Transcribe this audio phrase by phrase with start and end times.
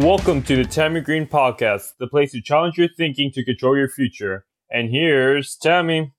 [0.00, 3.88] Welcome to the Tami Green Podcast, the place to challenge your thinking to control your
[3.88, 4.46] future.
[4.70, 6.12] And here's Tami.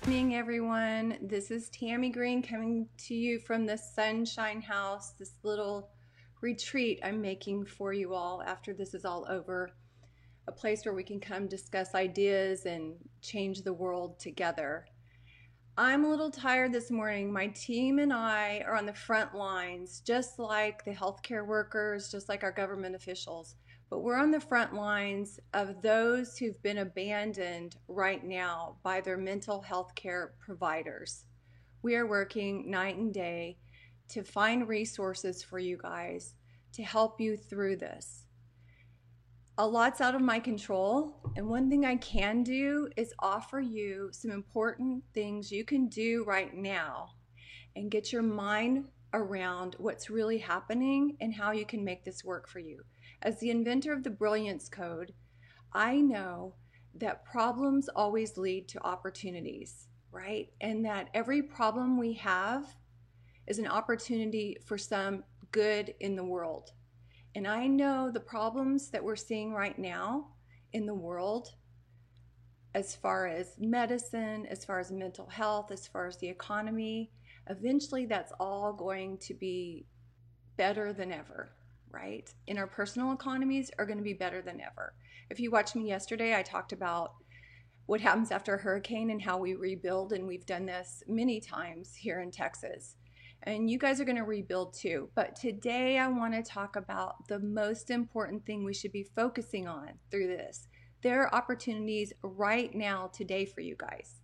[0.00, 1.18] Good Morning, everyone.
[1.20, 5.90] This is Tami Green coming to you from the Sunshine House, this little
[6.40, 9.68] retreat I'm making for you all after this is all over.
[10.48, 14.86] A place where we can come discuss ideas and change the world together.
[15.76, 17.32] I'm a little tired this morning.
[17.32, 22.28] My team and I are on the front lines, just like the healthcare workers, just
[22.28, 23.56] like our government officials.
[23.90, 29.16] But we're on the front lines of those who've been abandoned right now by their
[29.16, 31.24] mental health care providers.
[31.82, 33.58] We are working night and day
[34.10, 36.34] to find resources for you guys
[36.74, 38.23] to help you through this
[39.56, 41.14] a lot's out of my control.
[41.36, 46.24] And one thing I can do is offer you some important things you can do
[46.24, 47.10] right now
[47.76, 52.48] and get your mind around what's really happening and how you can make this work
[52.48, 52.82] for you.
[53.22, 55.12] As the inventor of the Brilliance Code,
[55.72, 56.54] I know
[56.96, 60.48] that problems always lead to opportunities, right?
[60.60, 62.64] And that every problem we have
[63.46, 66.72] is an opportunity for some good in the world.
[67.34, 70.28] And I know the problems that we're seeing right now
[70.72, 71.54] in the world,
[72.74, 77.10] as far as medicine, as far as mental health, as far as the economy,
[77.48, 79.86] eventually that's all going to be
[80.56, 81.50] better than ever,
[81.90, 82.32] right?
[82.46, 84.94] In our personal economies are going to be better than ever.
[85.30, 87.14] If you watched me yesterday, I talked about
[87.86, 91.94] what happens after a hurricane and how we rebuild, and we've done this many times
[91.94, 92.96] here in Texas
[93.44, 95.10] and you guys are going to rebuild too.
[95.14, 99.68] But today I want to talk about the most important thing we should be focusing
[99.68, 100.66] on through this.
[101.02, 104.22] There are opportunities right now today for you guys,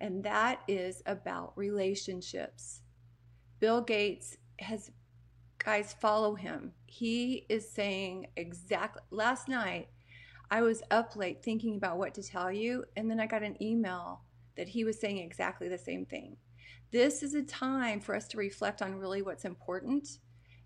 [0.00, 2.80] and that is about relationships.
[3.60, 4.90] Bill Gates has,
[5.58, 6.72] guys, follow him.
[6.86, 9.88] He is saying exactly, last night
[10.50, 13.62] I was up late thinking about what to tell you, and then I got an
[13.62, 14.22] email
[14.56, 16.38] that he was saying exactly the same thing.
[16.90, 20.18] This is a time for us to reflect on really what's important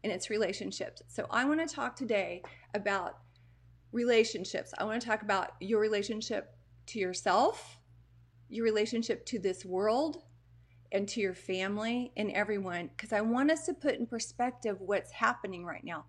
[0.03, 1.03] in its relationships.
[1.09, 2.43] So, I want to talk today
[2.75, 3.19] about
[3.93, 4.73] relationships.
[4.79, 6.55] I want to talk about your relationship
[6.87, 7.79] to yourself,
[8.49, 10.23] your relationship to this world,
[10.93, 15.13] and to your family and everyone, because I want us to put in perspective what's
[15.13, 16.05] happening right now.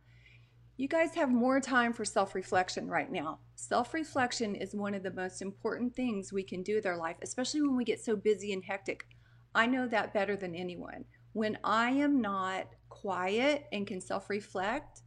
[0.78, 3.40] You guys have more time for self reflection right now.
[3.56, 7.18] Self reflection is one of the most important things we can do with our life,
[7.22, 9.06] especially when we get so busy and hectic.
[9.54, 11.06] I know that better than anyone.
[11.34, 15.02] When I am not quiet and can self reflect,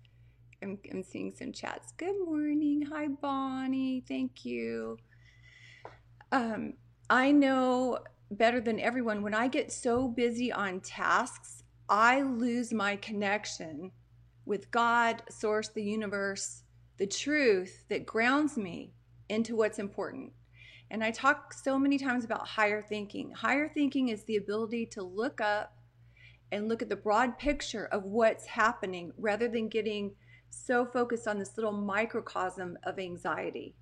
[0.62, 1.92] I'm, I'm, seeing some chats.
[1.96, 2.82] Good morning.
[2.90, 4.04] Hi, Bonnie.
[4.06, 4.98] Thank you.
[6.32, 6.74] Um,
[7.10, 7.98] I know
[8.30, 13.92] better than everyone when I get so busy on tasks, I lose my connection
[14.46, 16.62] with God, Source, the universe,
[16.96, 18.92] the truth that grounds me
[19.28, 20.32] into what's important.
[20.90, 23.32] And I talk so many times about higher thinking.
[23.32, 25.76] Higher thinking is the ability to look up
[26.52, 30.12] and look at the broad picture of what's happening rather than getting
[30.50, 33.74] so focused on this little microcosm of anxiety,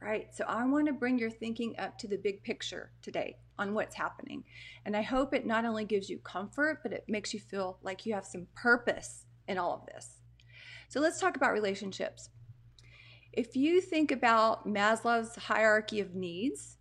[0.00, 0.28] right?
[0.32, 3.96] So I want to bring your thinking up to the big picture today on what's
[3.96, 4.44] happening.
[4.86, 8.06] And I hope it not only gives you comfort, but it makes you feel like
[8.06, 10.20] you have some purpose in all of this.
[10.88, 12.30] So let's talk about relationships.
[13.32, 16.76] If you think about Maslow's hierarchy of needs,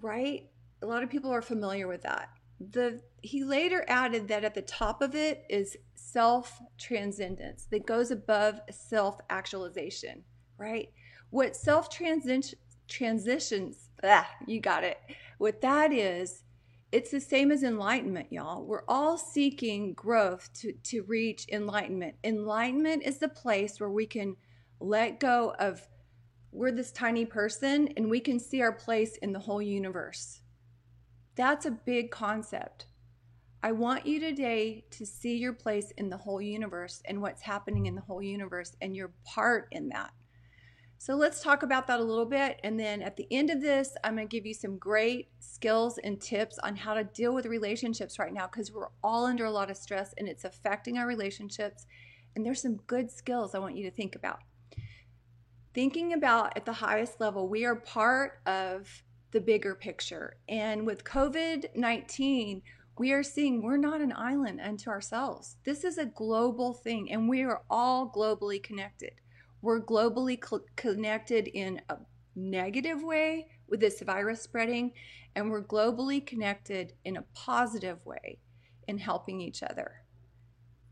[0.00, 0.48] right?
[0.82, 2.30] A lot of people are familiar with that.
[2.60, 8.10] The he later added that at the top of it is self transcendence that goes
[8.10, 10.24] above self actualization,
[10.58, 10.88] right?
[11.30, 12.56] What self transitions,
[14.02, 14.98] ah, you got it.
[15.38, 16.42] What that is,
[16.92, 18.64] it's the same as enlightenment, y'all.
[18.64, 22.16] We're all seeking growth to, to reach enlightenment.
[22.24, 24.36] Enlightenment is the place where we can
[24.80, 25.86] let go of
[26.52, 30.40] we're this tiny person and we can see our place in the whole universe.
[31.36, 32.86] That's a big concept.
[33.62, 37.86] I want you today to see your place in the whole universe and what's happening
[37.86, 40.12] in the whole universe and your part in that.
[40.98, 42.58] So let's talk about that a little bit.
[42.62, 45.98] And then at the end of this, I'm going to give you some great skills
[46.02, 49.50] and tips on how to deal with relationships right now because we're all under a
[49.50, 51.86] lot of stress and it's affecting our relationships.
[52.34, 54.40] And there's some good skills I want you to think about
[55.74, 59.02] thinking about at the highest level, we are part of
[59.32, 60.36] the bigger picture.
[60.48, 62.62] And with COVID 19,
[62.98, 65.56] we are seeing we're not an island unto ourselves.
[65.64, 69.12] This is a global thing, and we are all globally connected.
[69.62, 71.96] We're globally cl- connected in a
[72.34, 74.92] negative way, with this virus spreading,
[75.34, 78.38] and we're globally connected in a positive way
[78.88, 80.02] in helping each other,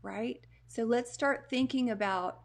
[0.01, 0.39] right?
[0.67, 2.39] So let's start thinking about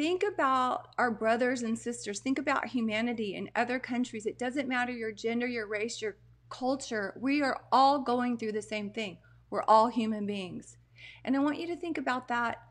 [0.00, 2.20] think about our brothers and sisters.
[2.20, 4.24] Think about humanity in other countries.
[4.24, 6.16] It doesn't matter your gender your race your
[6.48, 7.12] culture.
[7.20, 9.18] We are all going through the same thing.
[9.50, 10.78] We're all human beings.
[11.22, 12.62] And i want you to think about that.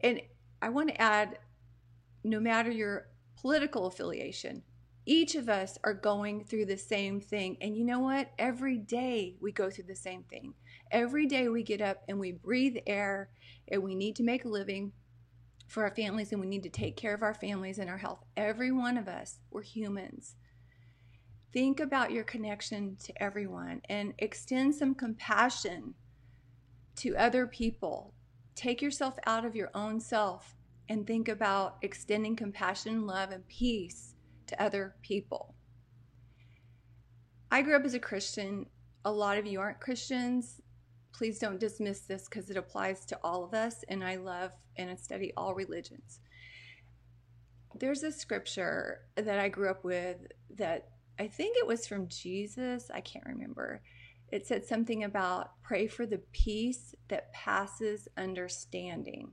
[0.00, 0.20] And
[0.60, 1.38] i want to add
[2.22, 3.06] no matter your
[3.40, 4.62] political affiliation
[5.06, 7.56] each of us are going through the same thing.
[7.62, 8.30] And you know what?
[8.38, 10.52] Every day we go through the same thing.
[10.90, 13.30] Every day we get up and we breathe air
[13.68, 14.92] and we need to make a living
[15.68, 18.24] for our families and we need to take care of our families and our health.
[18.36, 20.34] Every one of us, we're humans.
[21.52, 25.94] Think about your connection to everyone and extend some compassion
[26.96, 28.14] to other people.
[28.54, 30.56] Take yourself out of your own self
[30.88, 34.14] and think about extending compassion, love, and peace
[34.46, 35.54] to other people.
[37.50, 38.66] I grew up as a Christian.
[39.04, 40.60] A lot of you aren't Christians
[41.18, 44.96] please don't dismiss this because it applies to all of us, and I love and
[44.98, 46.20] study all religions.
[47.74, 50.18] There's a scripture that I grew up with
[50.54, 52.88] that I think it was from Jesus.
[52.94, 53.82] I can't remember.
[54.30, 59.32] It said something about pray for the peace that passes understanding.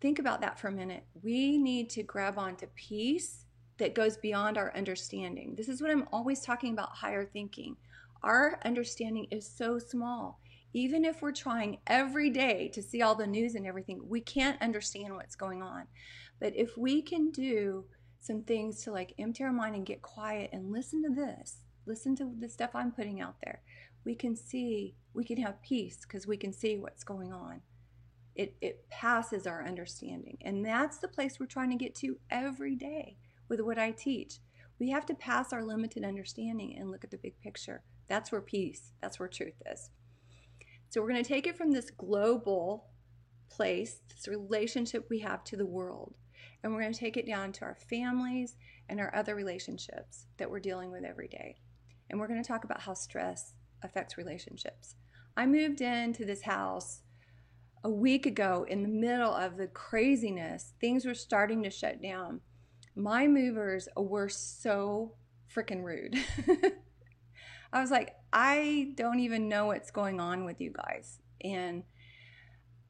[0.00, 1.04] Think about that for a minute.
[1.22, 3.44] We need to grab onto peace
[3.76, 5.56] that goes beyond our understanding.
[5.56, 7.76] This is what I'm always talking about higher thinking.
[8.22, 10.40] Our understanding is so small
[10.74, 14.60] even if we're trying every day to see all the news and everything, we can't
[14.60, 15.84] understand what's going on.
[16.40, 17.84] But if we can do
[18.20, 22.16] some things to like empty our mind and get quiet and listen to this, listen
[22.16, 23.62] to the stuff I'm putting out there,
[24.04, 27.60] we can see, we can have peace because we can see what's going on.
[28.34, 30.38] It, it passes our understanding.
[30.40, 33.16] And that's the place we're trying to get to every day
[33.48, 34.40] with what I teach.
[34.80, 37.84] We have to pass our limited understanding and look at the big picture.
[38.08, 39.90] That's where peace, that's where truth is.
[40.94, 42.86] So we're going to take it from this global
[43.50, 46.14] place, this relationship we have to the world,
[46.62, 48.54] and we're going to take it down to our families
[48.88, 51.56] and our other relationships that we're dealing with every day.
[52.08, 54.94] And we're going to talk about how stress affects relationships.
[55.36, 57.00] I moved into this house
[57.82, 60.74] a week ago in the middle of the craziness.
[60.80, 62.40] Things were starting to shut down.
[62.94, 65.16] My movers were so
[65.52, 66.16] freaking rude.
[67.74, 71.18] I was like, I don't even know what's going on with you guys.
[71.42, 71.82] And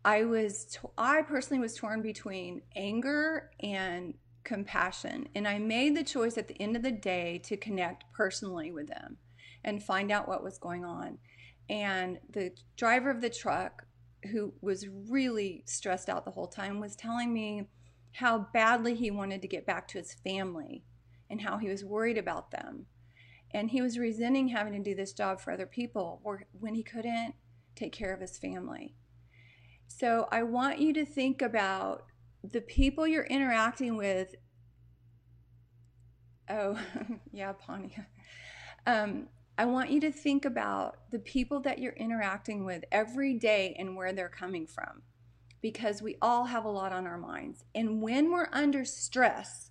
[0.05, 4.13] I was, I personally was torn between anger and
[4.45, 5.31] compassion.
[5.35, 8.89] And I made the choice at the end of the day to connect personally with
[8.89, 9.17] them
[9.65, 11.17] and find out what was going on.
[11.71, 13.87] And the driver of the truck,
[14.33, 17.69] who was really stressed out the whole time, was telling me
[18.13, 20.85] how badly he wanted to get back to his family
[21.31, 22.85] and how he was worried about them
[23.55, 26.21] and he was resenting having to do this job for other people
[26.59, 27.35] when he couldn't
[27.77, 28.97] take care of his family.
[29.87, 32.03] So I want you to think about
[32.43, 34.35] the people you're interacting with.
[36.51, 36.79] Oh,
[37.33, 38.07] yeah, Panya.
[38.87, 43.77] Um, I want you to think about the people that you're interacting with every day
[43.79, 45.03] and where they're coming from
[45.63, 47.65] because we all have a lot on our minds.
[47.75, 49.71] And when we're under stress,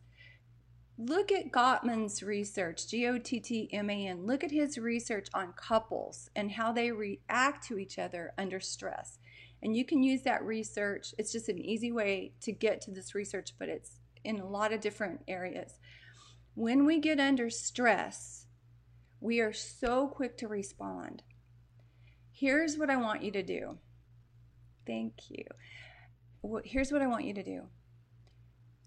[0.97, 4.25] Look at Gottman's research, G O T T M A N.
[4.25, 9.17] Look at his research on couples and how they react to each other under stress.
[9.63, 11.15] And you can use that research.
[11.17, 14.71] It's just an easy way to get to this research, but it's in a lot
[14.71, 15.79] of different areas.
[16.53, 18.45] When we get under stress,
[19.19, 21.23] we are so quick to respond.
[22.31, 23.77] Here's what I want you to do.
[24.85, 25.45] Thank you.
[26.65, 27.63] Here's what I want you to do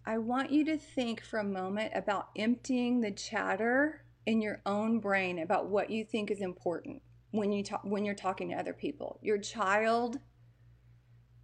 [0.08, 5.00] I want you to think for a moment about emptying the chatter in your own
[5.00, 8.72] brain about what you think is important when you talk when you're talking to other
[8.72, 9.18] people.
[9.20, 10.20] Your child,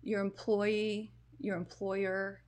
[0.00, 2.42] your employee, your employer,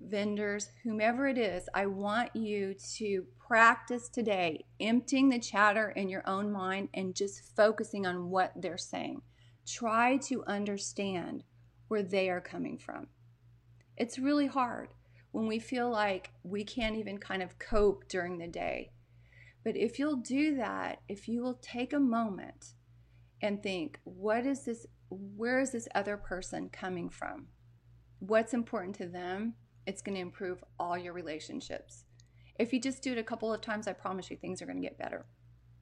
[0.00, 6.26] vendors, whomever it is, I want you to practice today emptying the chatter in your
[6.26, 9.20] own mind and just focusing on what they're saying.
[9.66, 11.44] Try to understand
[11.88, 13.08] where they are coming from.
[13.98, 14.88] It's really hard
[15.36, 18.90] when we feel like we can't even kind of cope during the day.
[19.64, 22.72] But if you'll do that, if you will take a moment
[23.42, 27.48] and think, what is this, where is this other person coming from?
[28.18, 29.56] What's important to them?
[29.86, 32.06] It's going to improve all your relationships.
[32.58, 34.80] If you just do it a couple of times, I promise you things are going
[34.80, 35.26] to get better.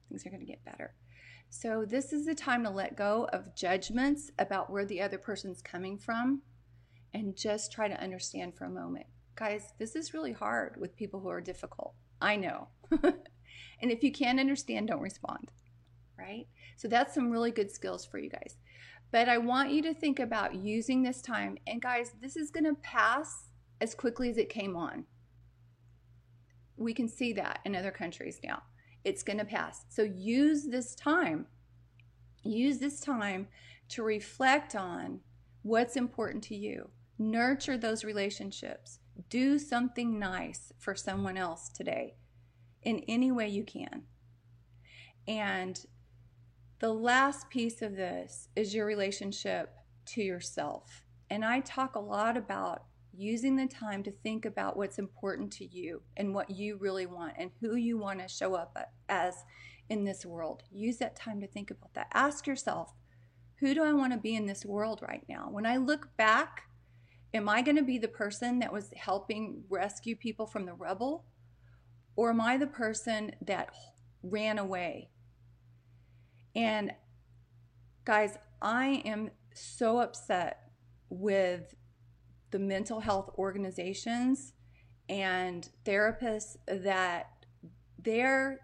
[0.09, 0.95] Things are going to get better.
[1.49, 5.61] So, this is the time to let go of judgments about where the other person's
[5.61, 6.41] coming from
[7.13, 11.19] and just try to understand for a moment Guys, this is really hard with people
[11.19, 11.93] who are difficult.
[12.21, 12.69] I know.
[13.03, 15.51] and if you can't understand, don't respond,
[16.17, 16.47] right?
[16.77, 18.55] So that's some really good skills for you guys.
[19.11, 21.57] But I want you to think about using this time.
[21.67, 23.49] And guys, this is going to pass
[23.81, 25.05] as quickly as it came on.
[26.77, 28.63] We can see that in other countries now.
[29.03, 29.85] It's going to pass.
[29.89, 31.47] So use this time.
[32.43, 33.47] Use this time
[33.89, 35.19] to reflect on
[35.61, 36.89] what's important to you.
[37.19, 38.99] Nurture those relationships.
[39.35, 42.15] Do something nice for someone else today
[42.83, 44.03] in any way you can.
[45.27, 45.77] And
[46.79, 49.75] the last piece of this is your relationship
[50.05, 51.03] to yourself.
[51.29, 55.65] And I talk a lot about using the time to think about what's important to
[55.65, 58.77] you and what you really want and who you want to show up
[59.09, 59.35] as
[59.89, 60.63] in this world.
[60.71, 62.07] Use that time to think about that.
[62.13, 62.93] Ask yourself,
[63.55, 65.49] who do I want to be in this world right now?
[65.51, 66.69] When I look back,
[67.35, 71.25] am I going to be the person that was helping rescue people from the rubble?
[72.15, 73.69] Or am I the person that
[74.23, 75.09] ran away?
[76.55, 76.93] And
[78.05, 80.71] guys, I am so upset
[81.09, 81.75] with
[82.51, 84.53] the mental health organizations
[85.09, 87.27] and therapists that
[87.99, 88.61] they're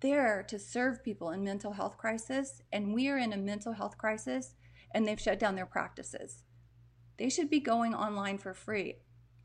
[0.00, 3.96] there to serve people in mental health crisis and we are in a mental health
[3.96, 4.56] crisis
[4.92, 6.42] and they've shut down their practices.
[7.18, 8.96] They should be going online for free.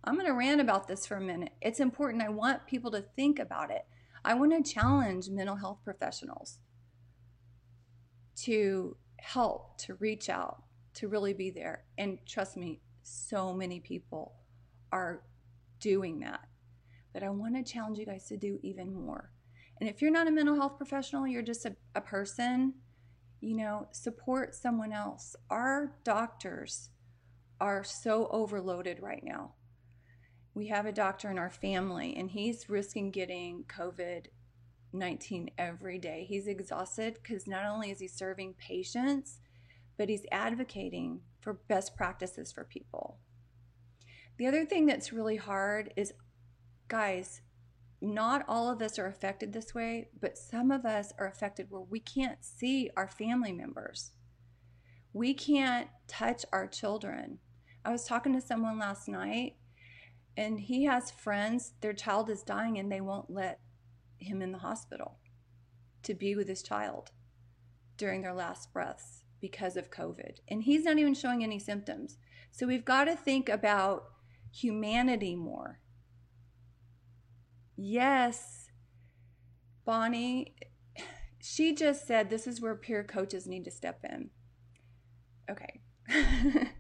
[0.04, 1.54] I'm going to rant about this for a minute.
[1.62, 2.24] It's important.
[2.24, 3.86] I want people to think about it.
[4.24, 6.60] I want to challenge mental health professionals
[8.44, 10.64] to help, to reach out,
[10.96, 11.84] to really be there.
[11.98, 14.36] And trust me, so many people
[14.92, 15.24] are
[15.80, 16.42] doing that.
[17.14, 19.32] But I want to challenge you guys to do even more.
[19.80, 22.74] And if you're not a mental health professional, you're just a, a person,
[23.42, 25.36] you know, support someone else.
[25.50, 26.90] Our doctors
[27.60, 29.54] are so overloaded right now
[30.54, 34.26] we have a doctor in our family and he's risking getting COVID
[34.92, 36.26] 19 every day.
[36.28, 39.40] He's exhausted because not only is he serving patients,
[39.98, 43.20] but he's advocating for best practices for people.
[44.38, 46.14] The other thing that's really hard is,
[46.88, 47.42] guys,
[48.02, 51.82] not all of us are affected this way, but some of us are affected where
[51.82, 54.12] we can't see our family members.
[55.12, 57.40] We can't touch our children.
[57.84, 59.56] I was talking to someone last night
[60.40, 63.60] and he has friends, their child is dying, and they won't let
[64.18, 65.18] him in the hospital
[66.04, 67.12] to be with his child
[67.98, 70.38] during their last breaths because of COVID.
[70.48, 72.18] And he's not even showing any symptoms.
[72.52, 74.06] So we've got to think about
[74.54, 75.80] humanity more.
[77.76, 78.68] Yes,
[79.86, 80.56] Bonnie,
[81.42, 84.30] she just said this is where peer coaches need to step in.
[85.50, 85.82] Okay.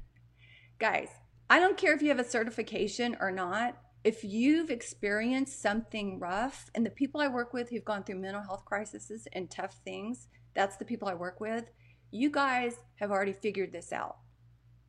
[0.79, 1.09] Guys,
[1.49, 3.75] I don't care if you have a certification or not.
[4.05, 8.41] If you've experienced something rough, and the people I work with who've gone through mental
[8.41, 11.69] health crises and tough things, that's the people I work with.
[12.11, 14.19] You guys have already figured this out,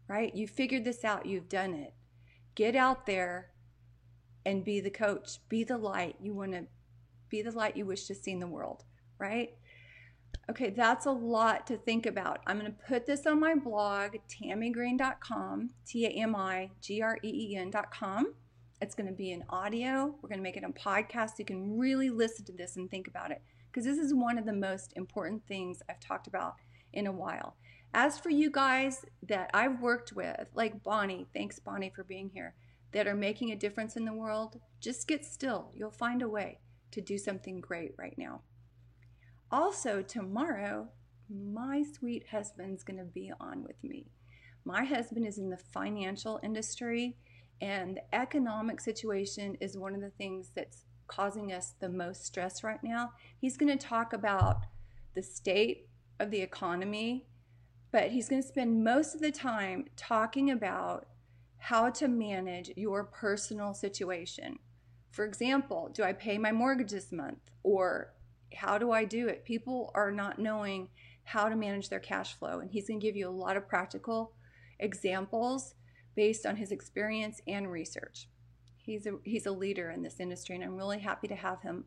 [0.06, 0.32] right?
[0.32, 1.92] You figured this out, you've done it.
[2.54, 3.50] Get out there
[4.46, 6.66] and be the coach, be the light you want to
[7.28, 8.84] be the light you wish to see in the world,
[9.18, 9.50] right?
[10.50, 12.40] Okay, that's a lot to think about.
[12.46, 17.18] I'm going to put this on my blog, tamigreen.com, T A M I G R
[17.22, 18.34] E E N.com.
[18.82, 20.14] It's going to be in audio.
[20.20, 21.30] We're going to make it a podcast.
[21.30, 24.38] So you can really listen to this and think about it because this is one
[24.38, 26.54] of the most important things I've talked about
[26.92, 27.56] in a while.
[27.92, 32.54] As for you guys that I've worked with, like Bonnie, thanks Bonnie for being here,
[32.92, 35.70] that are making a difference in the world, just get still.
[35.74, 36.58] You'll find a way
[36.92, 38.42] to do something great right now.
[39.52, 40.88] Also, tomorrow,
[41.28, 44.06] my sweet husband's going to be on with me.
[44.64, 47.16] My husband is in the financial industry,
[47.60, 52.62] and the economic situation is one of the things that's causing us the most stress
[52.62, 53.12] right now.
[53.40, 54.66] He's going to talk about
[55.14, 55.88] the state
[56.20, 57.26] of the economy,
[57.90, 61.06] but he's going to spend most of the time talking about
[61.58, 64.58] how to manage your personal situation.
[65.10, 67.50] For example, do I pay my mortgage this month?
[67.64, 68.14] Or
[68.54, 69.44] how do I do it?
[69.44, 70.88] People are not knowing
[71.24, 72.58] how to manage their cash flow.
[72.60, 74.32] And he's going to give you a lot of practical
[74.78, 75.74] examples
[76.16, 78.28] based on his experience and research.
[78.78, 81.84] He's a, he's a leader in this industry, and I'm really happy to have him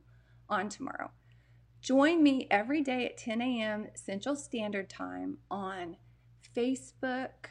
[0.49, 1.11] on tomorrow.
[1.81, 3.87] Join me every day at 10 a.m.
[3.95, 5.97] Central Standard Time on
[6.55, 7.49] Facebook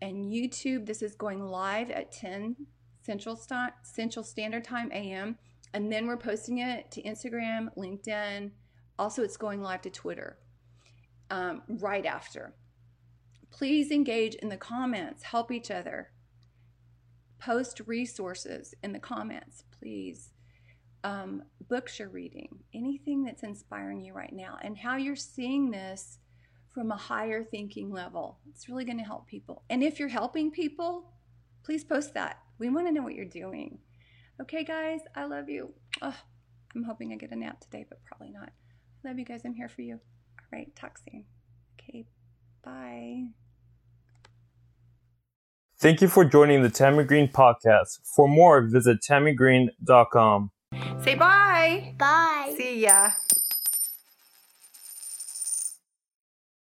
[0.00, 0.86] and YouTube.
[0.86, 2.54] This is going live at 10
[3.02, 5.38] Central, St- Central Standard Time a.m.
[5.74, 8.50] And then we're posting it to Instagram, LinkedIn.
[8.98, 10.38] Also, it's going live to Twitter
[11.30, 12.54] um, right after.
[13.50, 16.10] Please engage in the comments, help each other.
[17.38, 20.32] Post resources in the comments, please.
[21.04, 26.18] Um, books you're reading, anything that's inspiring you right now, and how you're seeing this
[26.74, 28.38] from a higher thinking level.
[28.50, 29.62] It's really going to help people.
[29.70, 31.12] And if you're helping people,
[31.64, 32.38] please post that.
[32.58, 33.78] We want to know what you're doing.
[34.40, 35.72] Okay, guys, I love you.
[36.02, 36.16] Oh,
[36.74, 38.50] I'm hoping I get a nap today, but probably not.
[39.04, 39.42] I love you guys.
[39.44, 39.94] I'm here for you.
[39.94, 41.24] All right, talk soon.
[41.80, 42.04] Okay,
[42.62, 43.28] bye.
[45.78, 48.00] Thank you for joining the Tami Green podcast.
[48.14, 50.50] For more, visit tamigreen.com.
[51.02, 51.94] Say bye.
[51.98, 52.54] Bye.
[52.56, 53.10] See ya.